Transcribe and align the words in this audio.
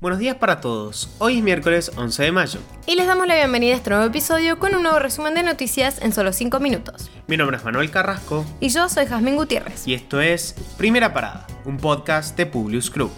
Buenos 0.00 0.18
días 0.18 0.36
para 0.36 0.62
todos. 0.62 1.10
Hoy 1.18 1.36
es 1.36 1.44
miércoles 1.44 1.92
11 1.94 2.22
de 2.22 2.32
mayo. 2.32 2.60
Y 2.86 2.94
les 2.94 3.06
damos 3.06 3.26
la 3.26 3.34
bienvenida 3.34 3.74
a 3.74 3.76
este 3.76 3.90
nuevo 3.90 4.06
episodio 4.06 4.58
con 4.58 4.74
un 4.74 4.82
nuevo 4.82 4.98
resumen 4.98 5.34
de 5.34 5.42
noticias 5.42 6.00
en 6.00 6.14
solo 6.14 6.32
5 6.32 6.58
minutos. 6.58 7.10
Mi 7.26 7.36
nombre 7.36 7.58
es 7.58 7.64
Manuel 7.64 7.90
Carrasco. 7.90 8.46
Y 8.60 8.70
yo 8.70 8.88
soy 8.88 9.04
Jazmín 9.04 9.36
Gutiérrez. 9.36 9.86
Y 9.86 9.92
esto 9.92 10.22
es 10.22 10.54
Primera 10.78 11.12
Parada, 11.12 11.46
un 11.66 11.76
podcast 11.76 12.34
de 12.34 12.46
Publius 12.46 12.90
Club. 12.90 13.10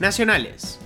Nacionales. 0.00 0.78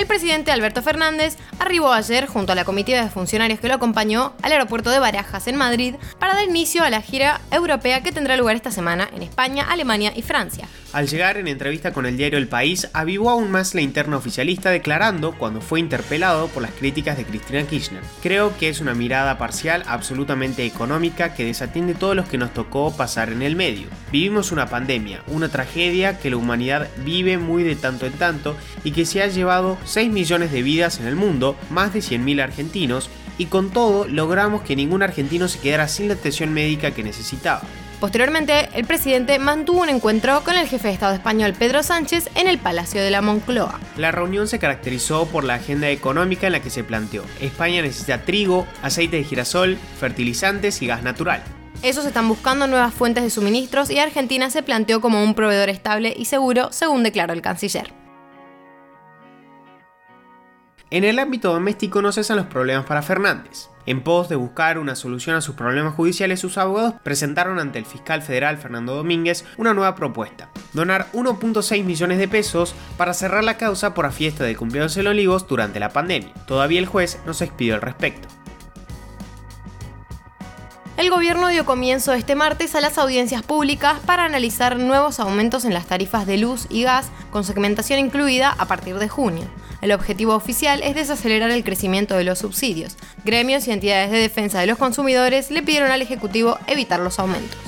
El 0.00 0.06
presidente 0.06 0.50
Alberto 0.50 0.80
Fernández 0.80 1.36
arribó 1.58 1.92
ayer 1.92 2.26
junto 2.26 2.52
a 2.52 2.54
la 2.54 2.64
comitiva 2.64 3.02
de 3.02 3.10
funcionarios 3.10 3.60
que 3.60 3.68
lo 3.68 3.74
acompañó 3.74 4.32
al 4.40 4.52
aeropuerto 4.52 4.88
de 4.88 4.98
Barajas 4.98 5.46
en 5.46 5.56
Madrid 5.56 5.96
para 6.18 6.32
dar 6.32 6.48
inicio 6.48 6.82
a 6.82 6.88
la 6.88 7.02
gira 7.02 7.42
europea 7.50 8.02
que 8.02 8.10
tendrá 8.10 8.38
lugar 8.38 8.56
esta 8.56 8.70
semana 8.70 9.10
en 9.14 9.20
España, 9.20 9.66
Alemania 9.68 10.14
y 10.16 10.22
Francia. 10.22 10.66
Al 10.92 11.06
llegar 11.06 11.36
en 11.36 11.46
entrevista 11.46 11.92
con 11.92 12.04
el 12.04 12.16
diario 12.16 12.36
El 12.38 12.48
País, 12.48 12.88
avivó 12.94 13.30
aún 13.30 13.52
más 13.52 13.74
la 13.76 13.80
interna 13.80 14.16
oficialista 14.16 14.70
declarando, 14.70 15.36
cuando 15.38 15.60
fue 15.60 15.78
interpelado 15.78 16.48
por 16.48 16.62
las 16.62 16.72
críticas 16.72 17.16
de 17.16 17.24
Cristina 17.24 17.62
Kirchner, 17.62 18.02
creo 18.22 18.56
que 18.58 18.68
es 18.68 18.80
una 18.80 18.94
mirada 18.94 19.38
parcial 19.38 19.84
absolutamente 19.86 20.64
económica 20.64 21.32
que 21.34 21.44
desatiende 21.44 21.94
todos 21.94 22.16
los 22.16 22.26
que 22.26 22.38
nos 22.38 22.52
tocó 22.52 22.96
pasar 22.96 23.30
en 23.30 23.42
el 23.42 23.54
medio. 23.54 23.86
Vivimos 24.10 24.50
una 24.50 24.66
pandemia, 24.66 25.22
una 25.28 25.48
tragedia 25.48 26.18
que 26.18 26.30
la 26.30 26.38
humanidad 26.38 26.88
vive 27.04 27.38
muy 27.38 27.62
de 27.62 27.76
tanto 27.76 28.06
en 28.06 28.14
tanto 28.14 28.56
y 28.82 28.90
que 28.90 29.06
se 29.06 29.22
ha 29.22 29.28
llevado 29.28 29.78
6 29.90 30.10
millones 30.10 30.52
de 30.52 30.62
vidas 30.62 31.00
en 31.00 31.06
el 31.06 31.16
mundo, 31.16 31.56
más 31.70 31.92
de 31.92 32.00
100.000 32.00 32.42
argentinos, 32.42 33.10
y 33.38 33.46
con 33.46 33.70
todo 33.70 34.06
logramos 34.06 34.62
que 34.62 34.76
ningún 34.76 35.02
argentino 35.02 35.48
se 35.48 35.58
quedara 35.58 35.88
sin 35.88 36.08
la 36.08 36.14
atención 36.14 36.52
médica 36.52 36.92
que 36.92 37.02
necesitaba. 37.02 37.62
Posteriormente, 38.00 38.70
el 38.74 38.86
presidente 38.86 39.38
mantuvo 39.38 39.82
un 39.82 39.90
encuentro 39.90 40.42
con 40.42 40.56
el 40.56 40.66
jefe 40.66 40.88
de 40.88 40.94
Estado 40.94 41.14
español 41.14 41.52
Pedro 41.52 41.82
Sánchez 41.82 42.30
en 42.34 42.46
el 42.46 42.58
Palacio 42.58 43.02
de 43.02 43.10
la 43.10 43.20
Moncloa. 43.20 43.78
La 43.98 44.10
reunión 44.10 44.48
se 44.48 44.58
caracterizó 44.58 45.26
por 45.26 45.44
la 45.44 45.54
agenda 45.54 45.90
económica 45.90 46.46
en 46.46 46.54
la 46.54 46.62
que 46.62 46.70
se 46.70 46.82
planteó. 46.82 47.24
España 47.40 47.82
necesita 47.82 48.22
trigo, 48.22 48.66
aceite 48.80 49.16
de 49.16 49.24
girasol, 49.24 49.76
fertilizantes 49.98 50.80
y 50.80 50.86
gas 50.86 51.02
natural. 51.02 51.42
Esos 51.82 52.06
están 52.06 52.28
buscando 52.28 52.66
nuevas 52.66 52.94
fuentes 52.94 53.22
de 53.22 53.30
suministros 53.30 53.90
y 53.90 53.98
Argentina 53.98 54.48
se 54.48 54.62
planteó 54.62 55.02
como 55.02 55.22
un 55.22 55.34
proveedor 55.34 55.68
estable 55.68 56.14
y 56.16 56.24
seguro, 56.24 56.72
según 56.72 57.02
declaró 57.02 57.34
el 57.34 57.42
canciller. 57.42 57.92
En 60.92 61.04
el 61.04 61.20
ámbito 61.20 61.52
doméstico 61.52 62.02
no 62.02 62.10
cesan 62.10 62.36
los 62.36 62.46
problemas 62.46 62.84
para 62.84 63.02
Fernández. 63.02 63.68
En 63.86 64.02
pos 64.02 64.28
de 64.28 64.34
buscar 64.34 64.76
una 64.76 64.96
solución 64.96 65.36
a 65.36 65.40
sus 65.40 65.54
problemas 65.54 65.94
judiciales, 65.94 66.40
sus 66.40 66.58
abogados 66.58 66.94
presentaron 67.04 67.60
ante 67.60 67.78
el 67.78 67.86
fiscal 67.86 68.22
federal 68.22 68.58
Fernando 68.58 68.96
Domínguez 68.96 69.44
una 69.56 69.72
nueva 69.72 69.94
propuesta. 69.94 70.50
Donar 70.72 71.06
1.6 71.12 71.84
millones 71.84 72.18
de 72.18 72.26
pesos 72.26 72.74
para 72.96 73.14
cerrar 73.14 73.44
la 73.44 73.56
causa 73.56 73.94
por 73.94 74.04
la 74.04 74.10
fiesta 74.10 74.42
de 74.42 74.56
cumpleaños 74.56 74.96
en 74.96 75.06
Olivos 75.06 75.46
durante 75.46 75.78
la 75.78 75.90
pandemia. 75.90 76.34
Todavía 76.48 76.80
el 76.80 76.86
juez 76.86 77.20
no 77.24 77.34
se 77.34 77.44
expidió 77.44 77.76
al 77.76 77.82
respecto. 77.82 78.28
El 81.00 81.08
gobierno 81.08 81.48
dio 81.48 81.64
comienzo 81.64 82.12
este 82.12 82.34
martes 82.34 82.74
a 82.74 82.82
las 82.82 82.98
audiencias 82.98 83.42
públicas 83.42 83.98
para 84.04 84.26
analizar 84.26 84.78
nuevos 84.78 85.18
aumentos 85.18 85.64
en 85.64 85.72
las 85.72 85.86
tarifas 85.86 86.26
de 86.26 86.36
luz 86.36 86.66
y 86.68 86.82
gas 86.82 87.06
con 87.30 87.42
segmentación 87.42 87.98
incluida 87.98 88.50
a 88.50 88.66
partir 88.66 88.98
de 88.98 89.08
junio. 89.08 89.44
El 89.80 89.92
objetivo 89.92 90.34
oficial 90.34 90.82
es 90.82 90.94
desacelerar 90.94 91.52
el 91.52 91.64
crecimiento 91.64 92.18
de 92.18 92.24
los 92.24 92.40
subsidios. 92.40 92.98
Gremios 93.24 93.66
y 93.66 93.70
entidades 93.70 94.10
de 94.10 94.18
defensa 94.18 94.60
de 94.60 94.66
los 94.66 94.76
consumidores 94.76 95.50
le 95.50 95.62
pidieron 95.62 95.90
al 95.90 96.02
Ejecutivo 96.02 96.58
evitar 96.66 97.00
los 97.00 97.18
aumentos. 97.18 97.58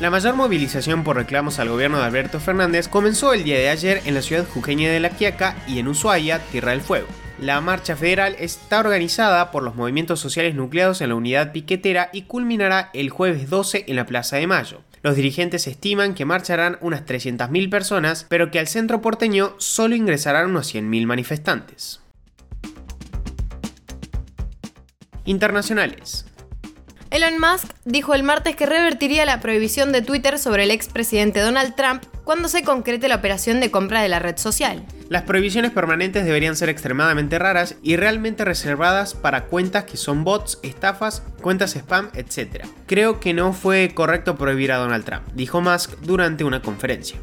La 0.00 0.08
mayor 0.08 0.34
movilización 0.34 1.04
por 1.04 1.16
reclamos 1.16 1.58
al 1.58 1.68
gobierno 1.68 1.98
de 1.98 2.04
Alberto 2.04 2.40
Fernández 2.40 2.88
comenzó 2.88 3.34
el 3.34 3.44
día 3.44 3.58
de 3.58 3.68
ayer 3.68 4.00
en 4.06 4.14
la 4.14 4.22
ciudad 4.22 4.48
jujeña 4.48 4.88
de 4.88 5.00
La 5.00 5.10
Quiaca 5.10 5.56
y 5.66 5.78
en 5.78 5.88
Ushuaia, 5.88 6.38
Tierra 6.38 6.70
del 6.70 6.80
Fuego. 6.80 7.08
La 7.40 7.60
marcha 7.60 7.94
federal 7.94 8.34
está 8.40 8.80
organizada 8.80 9.52
por 9.52 9.62
los 9.62 9.76
movimientos 9.76 10.18
sociales 10.18 10.56
nucleados 10.56 11.00
en 11.00 11.10
la 11.10 11.14
unidad 11.14 11.52
piquetera 11.52 12.10
y 12.12 12.22
culminará 12.22 12.90
el 12.94 13.10
jueves 13.10 13.48
12 13.48 13.84
en 13.86 13.94
la 13.94 14.06
Plaza 14.06 14.38
de 14.38 14.48
Mayo. 14.48 14.80
Los 15.02 15.14
dirigentes 15.14 15.68
estiman 15.68 16.14
que 16.14 16.24
marcharán 16.24 16.78
unas 16.80 17.06
300.000 17.06 17.70
personas, 17.70 18.26
pero 18.28 18.50
que 18.50 18.58
al 18.58 18.66
centro 18.66 19.00
porteño 19.00 19.54
solo 19.58 19.94
ingresarán 19.94 20.50
unos 20.50 20.74
100.000 20.74 21.06
manifestantes. 21.06 22.00
Internacionales. 25.24 26.26
Elon 27.10 27.38
Musk 27.38 27.72
dijo 27.84 28.14
el 28.14 28.24
martes 28.24 28.56
que 28.56 28.66
revertiría 28.66 29.24
la 29.24 29.38
prohibición 29.38 29.92
de 29.92 30.02
Twitter 30.02 30.40
sobre 30.40 30.64
el 30.64 30.72
expresidente 30.72 31.38
Donald 31.38 31.76
Trump 31.76 32.02
cuando 32.28 32.48
se 32.48 32.62
concrete 32.62 33.08
la 33.08 33.14
operación 33.14 33.58
de 33.58 33.70
compra 33.70 34.02
de 34.02 34.10
la 34.10 34.18
red 34.18 34.36
social. 34.36 34.84
Las 35.08 35.22
prohibiciones 35.22 35.70
permanentes 35.70 36.26
deberían 36.26 36.56
ser 36.56 36.68
extremadamente 36.68 37.38
raras 37.38 37.76
y 37.82 37.96
realmente 37.96 38.44
reservadas 38.44 39.14
para 39.14 39.46
cuentas 39.46 39.84
que 39.84 39.96
son 39.96 40.24
bots, 40.24 40.58
estafas, 40.62 41.22
cuentas 41.40 41.74
spam, 41.74 42.10
etc. 42.12 42.66
Creo 42.84 43.18
que 43.18 43.32
no 43.32 43.54
fue 43.54 43.92
correcto 43.94 44.36
prohibir 44.36 44.72
a 44.72 44.76
Donald 44.76 45.06
Trump, 45.06 45.22
dijo 45.32 45.62
Musk 45.62 45.98
durante 46.02 46.44
una 46.44 46.60
conferencia. 46.60 47.18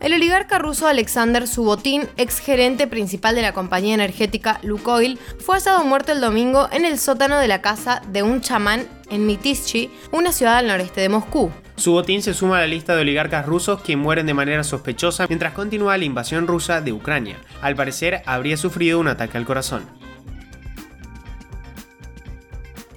El 0.00 0.12
oligarca 0.12 0.58
ruso 0.58 0.88
Alexander 0.88 1.46
Subotin, 1.46 2.08
ex 2.16 2.40
gerente 2.40 2.88
principal 2.88 3.36
de 3.36 3.42
la 3.42 3.52
compañía 3.52 3.94
energética 3.94 4.58
Lukoil, 4.64 5.16
fue 5.38 5.58
hallado 5.58 5.84
muerto 5.84 6.10
el 6.10 6.20
domingo 6.20 6.68
en 6.72 6.86
el 6.86 6.98
sótano 6.98 7.38
de 7.38 7.46
la 7.46 7.62
casa 7.62 8.02
de 8.08 8.24
un 8.24 8.40
chamán 8.40 8.88
en 9.10 9.26
Mitishchi, 9.26 9.92
una 10.10 10.32
ciudad 10.32 10.56
al 10.56 10.66
noreste 10.66 11.00
de 11.00 11.08
Moscú. 11.08 11.52
Subotin 11.82 12.22
se 12.22 12.32
suma 12.32 12.58
a 12.58 12.60
la 12.60 12.68
lista 12.68 12.94
de 12.94 13.00
oligarcas 13.00 13.44
rusos 13.44 13.82
que 13.82 13.96
mueren 13.96 14.24
de 14.26 14.34
manera 14.34 14.62
sospechosa 14.62 15.26
mientras 15.26 15.52
continúa 15.52 15.98
la 15.98 16.04
invasión 16.04 16.46
rusa 16.46 16.80
de 16.80 16.92
Ucrania. 16.92 17.38
Al 17.60 17.74
parecer, 17.74 18.22
habría 18.24 18.56
sufrido 18.56 19.00
un 19.00 19.08
ataque 19.08 19.36
al 19.36 19.44
corazón. 19.44 19.82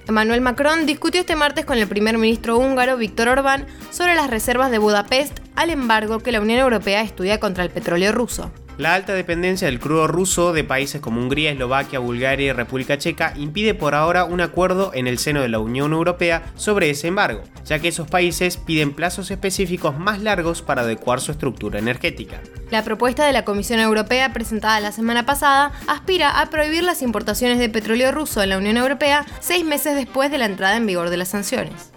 Emmanuel 0.06 0.40
Macron 0.40 0.86
discutió 0.86 1.20
este 1.20 1.34
martes 1.34 1.64
con 1.64 1.78
el 1.78 1.88
primer 1.88 2.16
ministro 2.16 2.58
húngaro 2.58 2.96
Víctor 2.96 3.26
Orbán 3.26 3.66
sobre 3.90 4.14
las 4.14 4.30
reservas 4.30 4.70
de 4.70 4.78
Budapest 4.78 5.40
al 5.56 5.70
embargo 5.70 6.20
que 6.20 6.30
la 6.30 6.40
Unión 6.40 6.60
Europea 6.60 7.02
estudia 7.02 7.40
contra 7.40 7.64
el 7.64 7.70
petróleo 7.70 8.12
ruso. 8.12 8.52
La 8.78 8.92
alta 8.92 9.14
dependencia 9.14 9.68
del 9.68 9.80
crudo 9.80 10.06
ruso 10.06 10.52
de 10.52 10.62
países 10.62 11.00
como 11.00 11.22
Hungría, 11.22 11.50
Eslovaquia, 11.50 11.98
Bulgaria 11.98 12.48
y 12.48 12.52
República 12.52 12.98
Checa 12.98 13.32
impide 13.34 13.72
por 13.72 13.94
ahora 13.94 14.24
un 14.24 14.42
acuerdo 14.42 14.90
en 14.92 15.06
el 15.06 15.16
seno 15.16 15.40
de 15.40 15.48
la 15.48 15.60
Unión 15.60 15.94
Europea 15.94 16.52
sobre 16.56 16.90
ese 16.90 17.08
embargo, 17.08 17.42
ya 17.64 17.78
que 17.78 17.88
esos 17.88 18.06
países 18.06 18.58
piden 18.58 18.92
plazos 18.92 19.30
específicos 19.30 19.98
más 19.98 20.20
largos 20.20 20.60
para 20.60 20.82
adecuar 20.82 21.22
su 21.22 21.32
estructura 21.32 21.78
energética. 21.78 22.42
La 22.70 22.84
propuesta 22.84 23.24
de 23.24 23.32
la 23.32 23.46
Comisión 23.46 23.80
Europea 23.80 24.34
presentada 24.34 24.78
la 24.80 24.92
semana 24.92 25.24
pasada 25.24 25.72
aspira 25.86 26.38
a 26.38 26.50
prohibir 26.50 26.84
las 26.84 27.00
importaciones 27.00 27.58
de 27.58 27.70
petróleo 27.70 28.12
ruso 28.12 28.42
en 28.42 28.50
la 28.50 28.58
Unión 28.58 28.76
Europea 28.76 29.24
seis 29.40 29.64
meses 29.64 29.94
después 29.94 30.30
de 30.30 30.36
la 30.36 30.44
entrada 30.44 30.76
en 30.76 30.84
vigor 30.84 31.08
de 31.08 31.16
las 31.16 31.28
sanciones. 31.28 31.95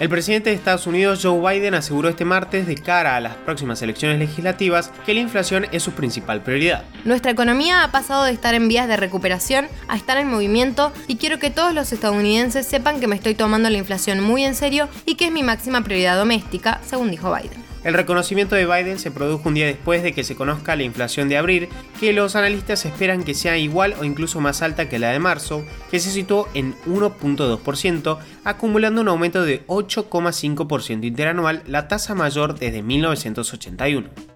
El 0.00 0.08
presidente 0.08 0.48
de 0.48 0.56
Estados 0.56 0.86
Unidos, 0.86 1.20
Joe 1.22 1.38
Biden, 1.38 1.74
aseguró 1.74 2.08
este 2.08 2.24
martes, 2.24 2.66
de 2.66 2.74
cara 2.74 3.16
a 3.16 3.20
las 3.20 3.34
próximas 3.34 3.82
elecciones 3.82 4.18
legislativas, 4.18 4.90
que 5.04 5.12
la 5.12 5.20
inflación 5.20 5.66
es 5.72 5.82
su 5.82 5.92
principal 5.92 6.40
prioridad. 6.40 6.84
Nuestra 7.04 7.30
economía 7.30 7.84
ha 7.84 7.92
pasado 7.92 8.24
de 8.24 8.32
estar 8.32 8.54
en 8.54 8.66
vías 8.66 8.88
de 8.88 8.96
recuperación 8.96 9.68
a 9.88 9.96
estar 9.96 10.16
en 10.16 10.30
movimiento 10.30 10.90
y 11.06 11.16
quiero 11.16 11.38
que 11.38 11.50
todos 11.50 11.74
los 11.74 11.92
estadounidenses 11.92 12.64
sepan 12.64 12.98
que 12.98 13.08
me 13.08 13.16
estoy 13.16 13.34
tomando 13.34 13.68
la 13.68 13.76
inflación 13.76 14.20
muy 14.20 14.42
en 14.42 14.54
serio 14.54 14.88
y 15.04 15.16
que 15.16 15.26
es 15.26 15.32
mi 15.32 15.42
máxima 15.42 15.84
prioridad 15.84 16.16
doméstica, 16.16 16.80
según 16.82 17.10
dijo 17.10 17.30
Biden. 17.34 17.69
El 17.82 17.94
reconocimiento 17.94 18.54
de 18.56 18.66
Biden 18.66 18.98
se 18.98 19.10
produjo 19.10 19.48
un 19.48 19.54
día 19.54 19.66
después 19.66 20.02
de 20.02 20.12
que 20.12 20.22
se 20.22 20.36
conozca 20.36 20.76
la 20.76 20.82
inflación 20.82 21.30
de 21.30 21.38
abril, 21.38 21.68
que 21.98 22.12
los 22.12 22.36
analistas 22.36 22.84
esperan 22.84 23.24
que 23.24 23.34
sea 23.34 23.56
igual 23.56 23.94
o 23.98 24.04
incluso 24.04 24.40
más 24.40 24.60
alta 24.60 24.88
que 24.88 24.98
la 24.98 25.10
de 25.10 25.18
marzo, 25.18 25.64
que 25.90 25.98
se 25.98 26.10
situó 26.10 26.46
en 26.52 26.74
1.2%, 26.86 28.18
acumulando 28.44 29.00
un 29.00 29.08
aumento 29.08 29.42
de 29.42 29.66
8,5% 29.66 31.04
interanual, 31.04 31.62
la 31.66 31.88
tasa 31.88 32.14
mayor 32.14 32.58
desde 32.58 32.82
1981. 32.82 34.29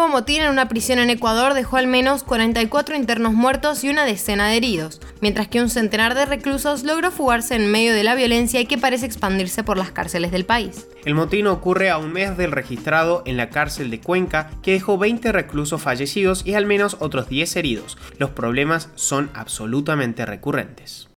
Nuevo 0.00 0.14
motín 0.14 0.40
en 0.40 0.48
una 0.48 0.66
prisión 0.66 0.98
en 0.98 1.10
Ecuador 1.10 1.52
dejó 1.52 1.76
al 1.76 1.86
menos 1.86 2.22
44 2.22 2.96
internos 2.96 3.34
muertos 3.34 3.84
y 3.84 3.90
una 3.90 4.06
decena 4.06 4.48
de 4.48 4.56
heridos, 4.56 4.98
mientras 5.20 5.48
que 5.48 5.60
un 5.60 5.68
centenar 5.68 6.14
de 6.14 6.24
reclusos 6.24 6.84
logró 6.84 7.10
fugarse 7.10 7.54
en 7.54 7.70
medio 7.70 7.92
de 7.92 8.02
la 8.02 8.14
violencia 8.14 8.60
y 8.60 8.64
que 8.64 8.78
parece 8.78 9.04
expandirse 9.04 9.62
por 9.62 9.76
las 9.76 9.90
cárceles 9.92 10.30
del 10.30 10.46
país. 10.46 10.88
El 11.04 11.14
motín 11.14 11.48
ocurre 11.48 11.90
a 11.90 11.98
un 11.98 12.14
mes 12.14 12.38
del 12.38 12.50
registrado 12.50 13.22
en 13.26 13.36
la 13.36 13.50
cárcel 13.50 13.90
de 13.90 14.00
Cuenca, 14.00 14.50
que 14.62 14.72
dejó 14.72 14.96
20 14.96 15.32
reclusos 15.32 15.82
fallecidos 15.82 16.46
y 16.46 16.54
al 16.54 16.64
menos 16.64 16.96
otros 17.00 17.28
10 17.28 17.56
heridos. 17.56 17.98
Los 18.16 18.30
problemas 18.30 18.88
son 18.94 19.30
absolutamente 19.34 20.24
recurrentes. 20.24 21.10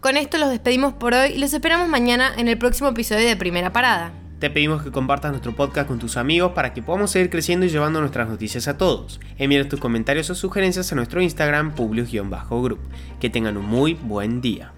Con 0.00 0.18
esto 0.18 0.36
los 0.36 0.50
despedimos 0.50 0.92
por 0.92 1.14
hoy 1.14 1.30
y 1.30 1.38
los 1.38 1.54
esperamos 1.54 1.88
mañana 1.88 2.30
en 2.36 2.48
el 2.48 2.58
próximo 2.58 2.90
episodio 2.90 3.26
de 3.26 3.36
Primera 3.36 3.72
Parada. 3.72 4.12
Te 4.38 4.50
pedimos 4.50 4.82
que 4.82 4.90
compartas 4.90 5.30
nuestro 5.30 5.56
podcast 5.56 5.88
con 5.88 5.98
tus 5.98 6.18
amigos 6.18 6.52
para 6.52 6.74
que 6.74 6.82
podamos 6.82 7.10
seguir 7.10 7.30
creciendo 7.30 7.64
y 7.64 7.70
llevando 7.70 8.00
nuestras 8.00 8.28
noticias 8.28 8.68
a 8.68 8.76
todos. 8.76 9.18
Envíanos 9.38 9.70
tus 9.70 9.80
comentarios 9.80 10.28
o 10.28 10.34
sugerencias 10.34 10.92
a 10.92 10.94
nuestro 10.94 11.22
Instagram, 11.22 11.74
publius-group. 11.74 12.80
Que 13.18 13.30
tengan 13.30 13.56
un 13.56 13.64
muy 13.64 13.94
buen 13.94 14.42
día. 14.42 14.75